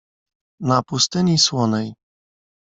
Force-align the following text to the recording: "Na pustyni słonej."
"Na 0.61 0.81
pustyni 0.83 1.37
słonej." 1.37 1.93